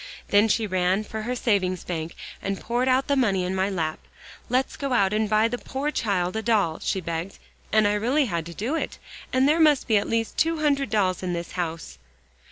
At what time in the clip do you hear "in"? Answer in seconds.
3.43-3.53, 11.21-11.33